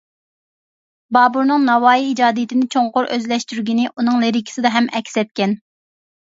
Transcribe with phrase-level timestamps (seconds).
[1.17, 5.55] بابۇرنىڭ ناۋايى ئىجادىيىتىنى چوڭقۇر ئۆزلەشتۈرگىنى ئۇنىڭ لىرىكىسىدا ھەم ئەكس ئەتكەن.